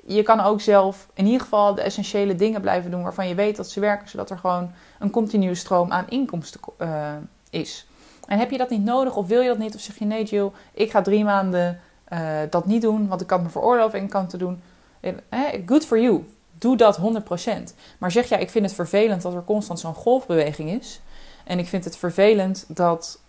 Je 0.07 0.23
kan 0.23 0.41
ook 0.41 0.61
zelf 0.61 1.09
in 1.15 1.25
ieder 1.25 1.41
geval 1.41 1.75
de 1.75 1.83
essentiële 1.83 2.35
dingen 2.35 2.61
blijven 2.61 2.91
doen 2.91 3.03
waarvan 3.03 3.29
je 3.29 3.35
weet 3.35 3.57
dat 3.57 3.71
ze 3.71 3.81
werken, 3.81 4.09
zodat 4.09 4.31
er 4.31 4.39
gewoon 4.39 4.71
een 4.99 5.11
continue 5.11 5.55
stroom 5.55 5.93
aan 5.93 6.09
inkomsten 6.09 6.61
uh, 6.79 7.13
is. 7.51 7.87
En 8.27 8.39
heb 8.39 8.51
je 8.51 8.59
dat 8.59 8.71
niet 8.71 8.85
nodig 8.85 9.17
of 9.17 9.27
wil 9.27 9.41
je 9.41 9.49
dat 9.49 9.59
niet? 9.59 9.75
Of 9.75 9.81
zeg 9.81 9.99
je 9.99 10.05
nee 10.05 10.25
Jill, 10.25 10.51
ik 10.73 10.91
ga 10.91 11.03
drie 11.03 11.25
maanden 11.25 11.81
uh, 12.13 12.39
dat 12.51 12.67
niet 12.67 12.83
doen, 12.83 13.09
want 13.09 13.21
ik 13.21 13.27
kan 13.27 13.43
me 13.43 13.49
veroorloven 13.49 13.99
en 13.99 14.09
kan 14.09 14.27
te 14.27 14.37
doen. 14.37 14.63
Eh, 15.01 15.41
good 15.67 15.87
for 15.87 16.01
you. 16.01 16.25
Doe 16.59 16.77
dat 16.77 16.99
100%. 16.99 17.75
Maar 17.99 18.11
zeg 18.11 18.29
jij, 18.29 18.41
ik 18.41 18.51
vind 18.51 18.65
het 18.65 18.75
vervelend 18.75 19.23
dat 19.23 19.35
er 19.35 19.45
constant 19.45 19.81
zo'n 19.81 19.95
golfbeweging 19.95 20.71
is. 20.71 21.01
En 21.45 21.59
ik 21.59 21.67
vind 21.67 21.85
het 21.85 21.97
vervelend 21.97 22.65
dat 22.69 23.21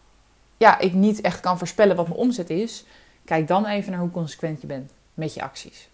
ja, 0.58 0.80
ik 0.80 0.94
niet 0.94 1.22
echt 1.22 1.40
kan 1.40 1.58
voorspellen 1.58 1.96
wat 1.96 2.08
mijn 2.08 2.20
omzet 2.20 2.50
is. 2.50 2.86
Kijk 3.26 3.48
dan 3.48 3.66
even 3.66 3.92
naar 3.92 4.02
hoe 4.02 4.12
consequent 4.12 4.62
je 4.62 4.68
bent 4.68 4.92
met 5.14 5.34
je 5.34 5.42
acties. 5.42 5.90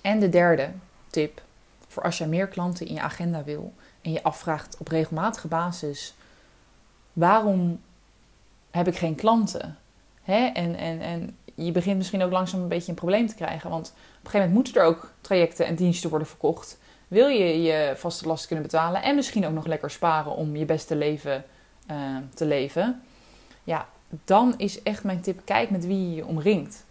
En 0.00 0.20
de 0.20 0.28
derde 0.28 0.70
tip, 1.10 1.42
voor 1.88 2.02
als 2.02 2.18
je 2.18 2.26
meer 2.26 2.48
klanten 2.48 2.86
in 2.86 2.94
je 2.94 3.00
agenda 3.00 3.44
wil 3.44 3.72
en 4.02 4.12
je 4.12 4.22
afvraagt 4.22 4.76
op 4.78 4.88
regelmatige 4.88 5.48
basis: 5.48 6.14
waarom 7.12 7.80
heb 8.70 8.88
ik 8.88 8.96
geen 8.96 9.14
klanten? 9.14 9.78
Hè? 10.22 10.46
En, 10.46 10.76
en, 10.76 11.00
en 11.00 11.36
je 11.54 11.72
begint 11.72 11.96
misschien 11.96 12.22
ook 12.22 12.30
langzaam 12.30 12.60
een 12.60 12.68
beetje 12.68 12.88
een 12.88 12.94
probleem 12.94 13.26
te 13.26 13.34
krijgen. 13.34 13.70
Want 13.70 13.88
op 13.88 13.94
een 13.94 14.30
gegeven 14.30 14.38
moment 14.38 14.54
moeten 14.54 14.82
er 14.82 14.88
ook 14.88 15.12
trajecten 15.20 15.66
en 15.66 15.74
diensten 15.74 16.10
worden 16.10 16.28
verkocht. 16.28 16.78
Wil 17.08 17.28
je 17.28 17.62
je 17.62 17.92
vaste 17.96 18.26
lasten 18.26 18.48
kunnen 18.48 18.66
betalen 18.66 19.02
en 19.02 19.14
misschien 19.14 19.46
ook 19.46 19.52
nog 19.52 19.66
lekker 19.66 19.90
sparen 19.90 20.34
om 20.34 20.56
je 20.56 20.64
beste 20.64 20.96
leven 20.96 21.44
uh, 21.90 22.16
te 22.34 22.44
leven. 22.44 23.02
Ja, 23.64 23.88
dan 24.24 24.54
is 24.56 24.82
echt 24.82 25.04
mijn 25.04 25.20
tip: 25.20 25.40
kijk 25.44 25.70
met 25.70 25.86
wie 25.86 26.08
je 26.08 26.14
je 26.14 26.26
omringt. 26.26 26.84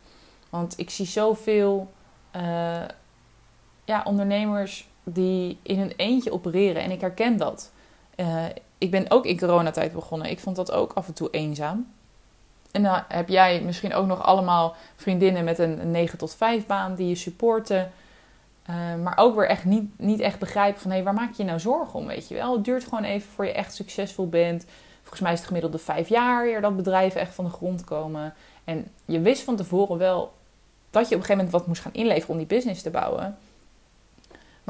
Want 0.49 0.79
ik 0.79 0.89
zie 0.89 1.05
zoveel 1.05 1.91
uh, 2.35 2.81
ja, 3.89 4.01
ondernemers 4.03 4.87
die 5.03 5.59
in 5.61 5.79
hun 5.79 5.93
eentje 5.95 6.31
opereren 6.31 6.81
en 6.81 6.91
ik 6.91 7.01
herken 7.01 7.37
dat. 7.37 7.71
Uh, 8.15 8.45
ik 8.77 8.91
ben 8.91 9.11
ook 9.11 9.25
in 9.25 9.39
coronatijd 9.39 9.93
begonnen. 9.93 10.29
Ik 10.29 10.39
vond 10.39 10.55
dat 10.55 10.71
ook 10.71 10.93
af 10.93 11.07
en 11.07 11.13
toe 11.13 11.29
eenzaam. 11.31 11.91
En 12.71 12.83
dan 12.83 13.03
heb 13.07 13.29
jij 13.29 13.61
misschien 13.61 13.93
ook 13.93 14.07
nog 14.07 14.23
allemaal 14.23 14.75
vriendinnen 14.95 15.43
met 15.43 15.59
een 15.59 15.91
9 15.91 16.17
tot 16.17 16.35
5 16.35 16.65
baan 16.65 16.95
die 16.95 17.07
je 17.07 17.15
supporten. 17.15 17.91
Uh, 18.69 18.75
maar 19.03 19.17
ook 19.17 19.35
weer 19.35 19.47
echt 19.47 19.65
niet, 19.65 19.99
niet 19.99 20.19
echt 20.19 20.39
begrijpen 20.39 20.81
van 20.81 20.89
hé, 20.89 20.95
hey, 20.95 21.05
waar 21.05 21.13
maak 21.13 21.33
je 21.33 21.43
nou 21.43 21.59
zorgen 21.59 21.99
om? 21.99 22.05
Weet 22.05 22.27
je 22.27 22.35
wel, 22.35 22.53
het 22.53 22.63
duurt 22.63 22.83
gewoon 22.83 23.03
even 23.03 23.29
voor 23.31 23.45
je 23.45 23.51
echt 23.51 23.75
succesvol 23.75 24.29
bent. 24.29 24.65
Volgens 24.99 25.21
mij 25.21 25.31
is 25.31 25.37
het 25.37 25.47
gemiddelde 25.47 25.77
vijf 25.77 26.09
jaar 26.09 26.45
eer 26.45 26.61
dat 26.61 26.75
bedrijven 26.75 27.21
echt 27.21 27.35
van 27.35 27.45
de 27.45 27.51
grond 27.51 27.83
komen. 27.83 28.33
En 28.63 28.87
je 29.05 29.19
wist 29.19 29.43
van 29.43 29.55
tevoren 29.55 29.97
wel 29.97 30.33
dat 30.89 31.09
je 31.09 31.15
op 31.15 31.21
een 31.21 31.27
gegeven 31.27 31.35
moment 31.35 31.51
wat 31.51 31.67
moest 31.67 31.81
gaan 31.81 31.93
inleveren 31.93 32.29
om 32.29 32.37
die 32.37 32.45
business 32.45 32.81
te 32.81 32.89
bouwen. 32.89 33.37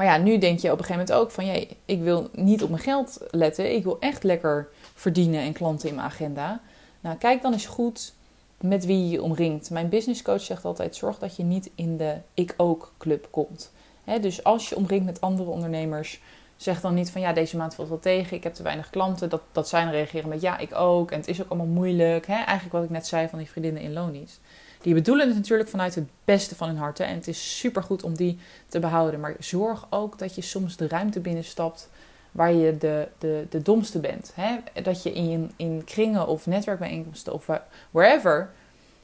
Maar 0.00 0.08
ja, 0.08 0.16
nu 0.16 0.38
denk 0.38 0.58
je 0.58 0.72
op 0.72 0.78
een 0.78 0.84
gegeven 0.84 1.06
moment 1.06 1.24
ook 1.24 1.30
van... 1.30 1.46
Jee, 1.46 1.76
ik 1.84 2.02
wil 2.02 2.28
niet 2.32 2.62
op 2.62 2.70
mijn 2.70 2.82
geld 2.82 3.18
letten. 3.30 3.74
Ik 3.74 3.84
wil 3.84 3.96
echt 3.98 4.22
lekker 4.22 4.68
verdienen 4.94 5.40
en 5.40 5.52
klanten 5.52 5.88
in 5.88 5.94
mijn 5.94 6.06
agenda. 6.06 6.60
Nou, 7.00 7.16
kijk 7.16 7.42
dan 7.42 7.52
eens 7.52 7.66
goed 7.66 8.12
met 8.60 8.86
wie 8.86 8.98
je 8.98 9.08
je 9.08 9.22
omringt. 9.22 9.70
Mijn 9.70 9.88
businesscoach 9.88 10.40
zegt 10.40 10.64
altijd... 10.64 10.96
zorg 10.96 11.18
dat 11.18 11.36
je 11.36 11.42
niet 11.42 11.70
in 11.74 11.96
de 11.96 12.16
ik 12.34 12.54
ook 12.56 12.92
club 12.98 13.28
komt. 13.30 13.72
dus 14.20 14.44
als 14.44 14.68
je 14.68 14.76
omringt 14.76 15.06
met 15.06 15.20
andere 15.20 15.50
ondernemers... 15.50 16.20
zeg 16.56 16.80
dan 16.80 16.94
niet 16.94 17.10
van 17.10 17.20
ja, 17.20 17.32
deze 17.32 17.56
maand 17.56 17.74
valt 17.74 17.88
wel 17.88 18.00
tegen. 18.00 18.36
Ik 18.36 18.42
heb 18.42 18.54
te 18.54 18.62
weinig 18.62 18.90
klanten. 18.90 19.28
Dat, 19.28 19.42
dat 19.52 19.68
zijn 19.68 19.90
reageren 19.90 20.28
met 20.28 20.40
ja, 20.40 20.58
ik 20.58 20.74
ook. 20.74 21.10
En 21.10 21.18
het 21.18 21.28
is 21.28 21.42
ook 21.42 21.48
allemaal 21.48 21.74
moeilijk. 21.74 22.28
eigenlijk 22.28 22.72
wat 22.72 22.84
ik 22.84 22.90
net 22.90 23.06
zei 23.06 23.28
van 23.28 23.38
die 23.38 23.50
vriendinnen 23.50 23.82
in 23.82 23.92
Lonies. 23.92 24.40
Die 24.80 24.94
bedoelen 24.94 25.26
het 25.26 25.36
natuurlijk 25.36 25.68
vanuit 25.68 25.94
het 25.94 26.08
beste 26.24 26.54
van 26.54 26.68
hun 26.68 26.76
harten. 26.76 27.06
En 27.06 27.14
het 27.14 27.28
is 27.28 27.58
super 27.58 27.82
goed 27.82 28.02
om 28.02 28.16
die 28.16 28.38
te 28.68 28.78
behouden. 28.78 29.20
Maar 29.20 29.34
zorg 29.38 29.86
ook 29.90 30.18
dat 30.18 30.34
je 30.34 30.42
soms 30.42 30.76
de 30.76 30.88
ruimte 30.88 31.20
binnenstapt 31.20 31.88
waar 32.32 32.52
je 32.52 32.78
de, 32.78 33.08
de, 33.18 33.46
de 33.50 33.62
domste 33.62 33.98
bent. 33.98 34.32
Hè? 34.34 34.56
Dat 34.82 35.02
je 35.02 35.12
in, 35.12 35.52
in 35.56 35.84
kringen 35.84 36.26
of 36.26 36.46
netwerkbijeenkomsten 36.46 37.32
of 37.32 37.46
wherever 37.90 38.50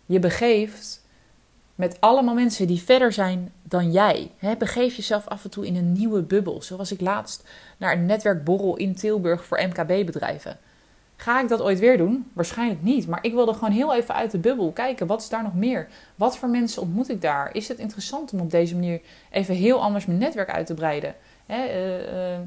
je 0.07 0.19
begeeft 0.19 1.05
met 1.75 2.01
allemaal 2.01 2.35
mensen 2.35 2.67
die 2.67 2.83
verder 2.83 3.13
zijn 3.13 3.53
dan 3.63 3.93
jij. 3.93 4.31
Hè? 4.39 4.57
Begeef 4.57 4.95
jezelf 4.95 5.27
af 5.27 5.45
en 5.45 5.51
toe 5.51 5.67
in 5.67 5.77
een 5.77 5.93
nieuwe 5.93 6.23
bubbel. 6.23 6.63
Zoals 6.63 6.93
ik 6.93 7.01
laatst 7.01 7.49
naar 7.77 7.93
een 7.93 8.07
netwerkborrel 8.07 8.77
in 8.77 8.95
Tilburg 8.95 9.45
voor 9.45 9.63
MKB-bedrijven. 9.63 10.59
Ga 11.17 11.41
ik 11.41 11.49
dat 11.49 11.63
ooit 11.63 11.79
weer 11.79 11.97
doen? 11.97 12.31
Waarschijnlijk 12.33 12.83
niet. 12.83 13.07
Maar 13.07 13.19
ik 13.23 13.33
wilde 13.33 13.53
gewoon 13.53 13.71
heel 13.71 13.95
even 13.95 14.15
uit 14.15 14.31
de 14.31 14.39
bubbel 14.39 14.73
kijken. 14.73 15.07
Wat 15.07 15.21
is 15.21 15.29
daar 15.29 15.43
nog 15.43 15.55
meer? 15.55 15.89
Wat 16.15 16.37
voor 16.37 16.49
mensen 16.49 16.83
ontmoet 16.83 17.09
ik 17.09 17.21
daar? 17.21 17.55
Is 17.55 17.69
het 17.69 17.79
interessant 17.79 18.33
om 18.33 18.41
op 18.41 18.51
deze 18.51 18.75
manier 18.75 19.01
even 19.31 19.55
heel 19.55 19.83
anders 19.83 20.07
mijn 20.07 20.19
netwerk 20.19 20.51
uit 20.51 20.67
te 20.67 20.75
breiden? 20.75 21.15
Hè, 21.47 21.67
uh, 21.67 22.33
uh, 22.33 22.39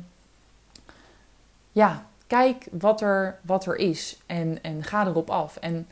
ja, 1.72 2.06
kijk 2.28 2.68
wat 2.72 3.02
er, 3.02 3.40
wat 3.42 3.66
er 3.66 3.76
is 3.76 4.18
en, 4.26 4.64
en 4.64 4.84
ga 4.84 5.08
erop 5.08 5.30
af. 5.30 5.58
En 5.58 5.88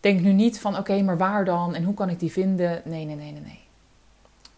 denk 0.00 0.20
nu 0.20 0.32
niet 0.32 0.60
van 0.60 0.76
oké, 0.76 1.02
maar 1.02 1.18
waar 1.18 1.44
dan 1.44 1.74
en 1.74 1.84
hoe 1.84 1.94
kan 1.94 2.10
ik 2.10 2.20
die 2.20 2.32
vinden? 2.32 2.82
Nee, 2.84 3.04
nee, 3.04 3.16
nee, 3.16 3.32
nee, 3.32 3.40
nee. 3.40 3.60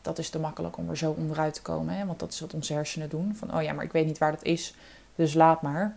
Dat 0.01 0.19
is 0.19 0.31
te 0.31 0.39
makkelijk 0.39 0.77
om 0.77 0.89
er 0.89 0.97
zo 0.97 1.15
onderuit 1.19 1.55
te 1.55 1.63
komen. 1.63 1.95
Hè? 1.95 2.07
Want 2.07 2.19
dat 2.19 2.33
is 2.33 2.41
wat 2.41 2.55
onze 2.55 2.73
hersenen 2.73 3.09
doen. 3.09 3.35
Van 3.35 3.55
oh 3.55 3.63
ja, 3.63 3.73
maar 3.73 3.85
ik 3.85 3.93
weet 3.93 4.07
niet 4.07 4.19
waar 4.19 4.31
dat 4.31 4.45
is. 4.45 4.75
Dus 5.15 5.35
laat 5.35 5.63
maar. 5.63 5.97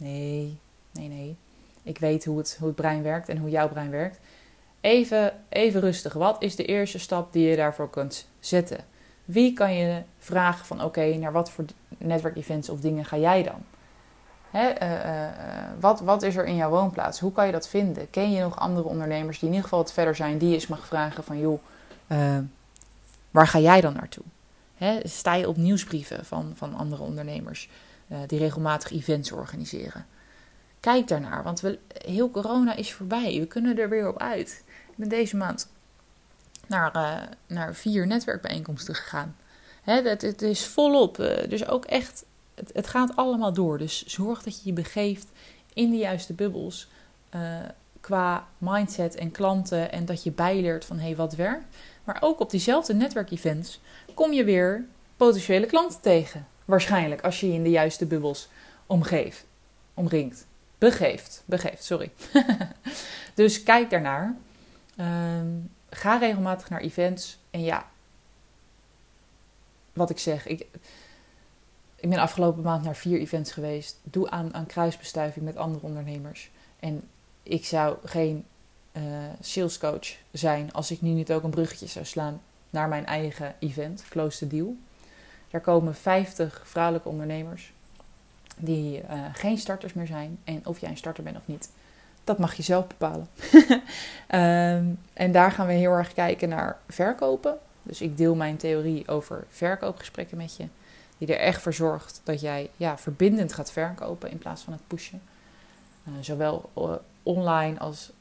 Nee, 0.00 0.58
nee, 0.92 1.08
nee. 1.08 1.36
Ik 1.82 1.98
weet 1.98 2.24
hoe 2.24 2.38
het, 2.38 2.56
hoe 2.58 2.66
het 2.66 2.76
brein 2.76 3.02
werkt 3.02 3.28
en 3.28 3.36
hoe 3.36 3.50
jouw 3.50 3.68
brein 3.68 3.90
werkt. 3.90 4.20
Even, 4.80 5.32
even 5.48 5.80
rustig. 5.80 6.12
Wat 6.12 6.42
is 6.42 6.56
de 6.56 6.64
eerste 6.64 6.98
stap 6.98 7.32
die 7.32 7.48
je 7.48 7.56
daarvoor 7.56 7.90
kunt 7.90 8.28
zetten? 8.38 8.84
Wie 9.24 9.52
kan 9.52 9.74
je 9.74 10.02
vragen 10.18 10.66
van 10.66 10.84
oké, 10.84 11.14
naar 11.14 11.32
wat 11.32 11.50
voor 11.50 11.64
netwerkevents 11.98 12.68
of 12.68 12.80
dingen 12.80 13.04
ga 13.04 13.16
jij 13.16 13.42
dan? 13.42 13.62
Hè, 14.50 14.82
uh, 14.82 14.90
uh, 14.90 15.28
wat, 15.80 16.00
wat 16.00 16.22
is 16.22 16.36
er 16.36 16.44
in 16.44 16.56
jouw 16.56 16.70
woonplaats? 16.70 17.20
Hoe 17.20 17.32
kan 17.32 17.46
je 17.46 17.52
dat 17.52 17.68
vinden? 17.68 18.10
Ken 18.10 18.32
je 18.32 18.40
nog 18.40 18.58
andere 18.58 18.88
ondernemers 18.88 19.38
die 19.38 19.48
in 19.48 19.54
ieder 19.54 19.68
geval 19.68 19.82
wat 19.84 19.92
verder 19.92 20.16
zijn, 20.16 20.38
die 20.38 20.48
je 20.48 20.54
eens 20.54 20.66
mag 20.66 20.86
vragen 20.86 21.24
van 21.24 21.38
joh, 21.38 21.62
waar 23.30 23.46
ga 23.46 23.58
jij 23.58 23.80
dan 23.80 23.92
naartoe? 23.92 24.24
Sta 25.02 25.34
je 25.34 25.48
op 25.48 25.56
nieuwsbrieven 25.56 26.24
van, 26.24 26.52
van 26.54 26.74
andere 26.74 27.02
ondernemers? 27.02 27.68
Eh, 28.10 28.18
die 28.26 28.38
regelmatig 28.38 28.90
events 28.92 29.32
organiseren. 29.32 30.06
Kijk 30.80 31.08
daarnaar, 31.08 31.42
want 31.42 31.60
we, 31.60 31.78
heel 32.04 32.30
corona 32.30 32.74
is 32.74 32.92
voorbij. 32.92 33.40
We 33.40 33.46
kunnen 33.46 33.78
er 33.78 33.88
weer 33.88 34.08
op 34.08 34.18
uit. 34.18 34.62
Ik 34.66 34.96
ben 34.96 35.08
deze 35.08 35.36
maand 35.36 35.68
naar, 36.66 36.96
uh, 36.96 37.22
naar 37.46 37.74
vier 37.74 38.06
netwerkbijeenkomsten 38.06 38.94
gegaan. 38.94 39.36
Hè, 39.82 40.02
het, 40.02 40.22
het, 40.22 40.42
is 40.42 40.66
volop. 40.66 41.18
Uh, 41.18 41.48
dus 41.48 41.66
ook 41.66 41.84
echt, 41.84 42.24
het, 42.54 42.70
het, 42.72 42.86
gaat 42.86 43.16
allemaal 43.16 43.52
door. 43.52 43.78
Dus 43.78 44.04
zorg 44.06 44.42
dat 44.42 44.56
je 44.56 44.62
je 44.64 44.72
begeeft 44.72 45.28
in 45.72 45.90
de 45.90 45.96
juiste 45.96 46.32
bubbels. 46.32 46.88
qua 48.00 48.48
mindset 48.58 49.14
en 49.14 49.30
klanten. 49.30 49.92
En 49.92 50.04
dat 50.04 50.22
je 50.22 50.32
bijleert 50.32 50.84
van 50.84 50.96
hé, 50.96 51.06
hey, 51.06 51.16
wat 51.16 51.34
werkt. 51.34 51.76
Maar 52.04 52.16
ook 52.20 52.40
op 52.40 52.50
diezelfde 52.50 52.94
netwerkevents 52.94 53.80
kom 54.14 54.32
je 54.32 54.44
weer 54.44 54.84
potentiële 55.16 55.66
klanten 55.66 56.00
tegen. 56.00 56.46
Waarschijnlijk, 56.70 57.20
als 57.20 57.40
je 57.40 57.46
je 57.46 57.52
in 57.52 57.62
de 57.62 57.70
juiste 57.70 58.06
bubbels 58.06 58.48
omgeeft, 58.86 59.44
omringt. 59.94 60.46
Begeeft, 60.78 61.42
begeeft, 61.44 61.84
sorry. 61.84 62.10
dus 63.34 63.62
kijk 63.62 63.90
daarnaar. 63.90 64.36
Um, 65.00 65.70
ga 65.90 66.16
regelmatig 66.16 66.70
naar 66.70 66.80
events. 66.80 67.38
En 67.50 67.62
ja, 67.62 67.86
wat 69.92 70.10
ik 70.10 70.18
zeg, 70.18 70.46
ik, 70.46 70.66
ik 71.96 72.08
ben 72.08 72.18
afgelopen 72.18 72.62
maand 72.62 72.84
naar 72.84 72.96
vier 72.96 73.18
events 73.18 73.52
geweest. 73.52 73.98
Doe 74.02 74.30
aan, 74.30 74.54
aan 74.54 74.66
kruisbestuiving 74.66 75.44
met 75.44 75.56
andere 75.56 75.86
ondernemers. 75.86 76.50
En 76.78 77.02
ik 77.42 77.64
zou 77.64 77.96
geen 78.04 78.44
uh, 78.92 79.02
salescoach 79.40 80.16
zijn 80.32 80.72
als 80.72 80.90
ik 80.90 81.00
nu 81.00 81.10
niet 81.10 81.32
ook 81.32 81.42
een 81.42 81.50
bruggetje 81.50 81.86
zou 81.86 82.04
slaan 82.04 82.40
naar 82.70 82.88
mijn 82.88 83.06
eigen 83.06 83.54
event, 83.58 84.04
Close 84.08 84.38
the 84.38 84.46
Deal. 84.46 84.76
Daar 85.50 85.60
komen 85.60 85.94
50 85.94 86.62
vrouwelijke 86.64 87.08
ondernemers 87.08 87.72
die 88.56 89.02
uh, 89.02 89.24
geen 89.32 89.58
starters 89.58 89.92
meer 89.92 90.06
zijn. 90.06 90.38
En 90.44 90.66
of 90.66 90.80
jij 90.80 90.90
een 90.90 90.96
starter 90.96 91.24
bent 91.24 91.36
of 91.36 91.46
niet, 91.46 91.70
Dat 92.24 92.38
mag 92.38 92.54
je 92.54 92.62
zelf 92.62 92.86
bepalen. 92.86 93.28
Ehm, 94.26 94.84
en 95.12 95.32
daar 95.32 95.52
gaan 95.52 95.66
we 95.66 95.72
heel 95.72 95.92
erg 95.92 96.12
kijken 96.12 96.48
naar 96.48 96.78
verkopen. 96.88 97.58
Dus 97.82 98.00
ik 98.00 98.16
deel 98.16 98.34
mijn 98.34 98.56
theorie 98.56 99.08
over 99.08 99.44
verkoopgesprekken 99.48 100.36
met 100.36 100.56
je. 100.56 100.66
Die 101.18 101.34
er 101.34 101.40
echt 101.40 101.62
voor 101.62 101.74
zorgt 101.74 102.20
dat 102.24 102.40
jij 102.40 102.70
ja, 102.76 102.98
verbindend 102.98 103.52
gaat 103.52 103.72
verkopen 103.72 104.30
in 104.30 104.38
plaats 104.38 104.62
van 104.62 104.72
het 104.72 104.82
pushen. 104.86 105.22
Uh, 106.08 106.14
zowel 106.20 106.70
uh, 106.78 106.92
online 107.22 107.78
als 107.78 108.12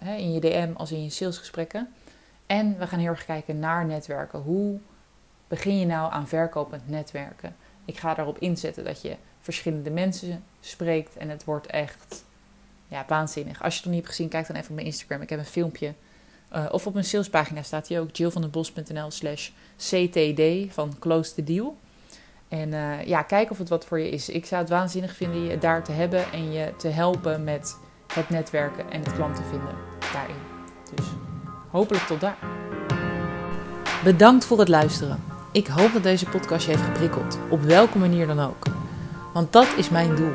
in 0.00 0.32
je 0.32 0.40
DM 0.40 0.72
als 0.76 0.92
in 0.92 1.02
je 1.02 1.10
salesgesprekken. 1.10 1.88
En 2.46 2.78
we 2.78 2.86
gaan 2.86 2.98
heel 2.98 3.08
erg 3.08 3.24
kijken 3.24 3.58
naar 3.58 3.86
netwerken. 3.86 4.38
Hoe 4.38 4.78
begin 5.48 5.78
je 5.78 5.86
nou 5.86 6.12
aan 6.12 6.28
verkopend 6.28 6.88
netwerken? 6.88 7.56
Ik 7.84 7.98
ga 7.98 8.14
daarop 8.14 8.38
inzetten 8.38 8.84
dat 8.84 9.02
je 9.02 9.16
verschillende 9.40 9.90
mensen 9.90 10.44
spreekt 10.60 11.16
en 11.16 11.28
het 11.28 11.44
wordt 11.44 11.66
echt 11.66 12.24
ja, 12.88 13.04
waanzinnig. 13.08 13.62
Als 13.62 13.72
je 13.72 13.78
het 13.80 13.84
nog 13.84 13.94
niet 13.94 14.04
hebt 14.04 14.16
gezien, 14.16 14.30
kijk 14.30 14.46
dan 14.46 14.56
even 14.56 14.68
op 14.68 14.74
mijn 14.74 14.86
Instagram. 14.86 15.22
Ik 15.22 15.30
heb 15.30 15.38
een 15.38 15.44
filmpje. 15.44 15.94
Uh, 16.52 16.66
of 16.70 16.86
op 16.86 16.92
mijn 16.92 17.04
salespagina 17.04 17.62
staat 17.62 17.88
hier 17.88 18.00
ook 18.00 18.16
jillvandenbos.nl 18.16 19.10
slash 19.10 19.50
ctd 19.76 20.74
van 20.74 20.94
close 20.98 21.34
the 21.34 21.44
deal. 21.44 21.76
En 22.48 22.68
uh, 22.68 23.06
ja, 23.06 23.22
kijk 23.22 23.50
of 23.50 23.58
het 23.58 23.68
wat 23.68 23.84
voor 23.84 23.98
je 23.98 24.10
is. 24.10 24.28
Ik 24.28 24.46
zou 24.46 24.60
het 24.60 24.70
waanzinnig 24.70 25.14
vinden 25.14 25.42
je 25.42 25.58
daar 25.58 25.84
te 25.84 25.92
hebben 25.92 26.32
en 26.32 26.52
je 26.52 26.76
te 26.76 26.88
helpen 26.88 27.44
met 27.44 27.76
het 28.14 28.28
netwerken 28.28 28.90
en 28.90 29.00
het 29.00 29.12
klanten 29.12 29.44
vinden 29.44 29.74
daarin. 30.12 30.36
Dus 30.94 31.06
hopelijk 31.70 32.04
tot 32.04 32.20
daar. 32.20 32.38
Bedankt 34.04 34.44
voor 34.44 34.58
het 34.58 34.68
luisteren. 34.68 35.37
Ik 35.58 35.66
hoop 35.66 35.92
dat 35.92 36.02
deze 36.02 36.26
podcast 36.26 36.64
je 36.66 36.70
heeft 36.70 36.84
geprikkeld, 36.84 37.38
op 37.50 37.62
welke 37.62 37.98
manier 37.98 38.26
dan 38.26 38.40
ook. 38.40 38.66
Want 39.32 39.52
dat 39.52 39.66
is 39.76 39.88
mijn 39.88 40.16
doel. 40.16 40.32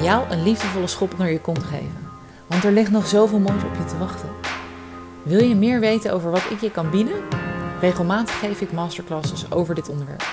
Jou 0.00 0.30
een 0.30 0.42
liefdevolle 0.42 0.86
schop 0.86 1.12
onder 1.12 1.30
je 1.30 1.40
kont 1.40 1.62
geven. 1.62 2.08
Want 2.46 2.64
er 2.64 2.72
ligt 2.72 2.90
nog 2.90 3.06
zoveel 3.06 3.38
moois 3.38 3.64
op 3.64 3.74
je 3.74 3.84
te 3.84 3.98
wachten. 3.98 4.28
Wil 5.22 5.44
je 5.44 5.54
meer 5.54 5.80
weten 5.80 6.12
over 6.12 6.30
wat 6.30 6.50
ik 6.50 6.60
je 6.60 6.70
kan 6.70 6.90
bieden? 6.90 7.22
Regelmatig 7.80 8.38
geef 8.38 8.60
ik 8.60 8.72
masterclasses 8.72 9.52
over 9.52 9.74
dit 9.74 9.88
onderwerp. 9.88 10.24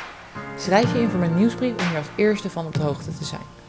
Schrijf 0.57 0.93
je 0.93 1.01
in 1.01 1.09
voor 1.09 1.19
mijn 1.19 1.35
nieuwsbrief 1.35 1.71
om 1.71 1.87
hier 1.87 1.97
als 1.97 2.09
eerste 2.15 2.49
van 2.49 2.65
op 2.65 2.73
de 2.73 2.81
hoogte 2.81 3.17
te 3.17 3.25
zijn. 3.25 3.60